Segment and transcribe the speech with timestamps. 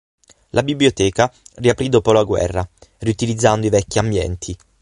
[0.53, 2.67] La biblioteca riaprì dopo la guerra,
[3.01, 4.57] riutilizzando i vecchi ambienti.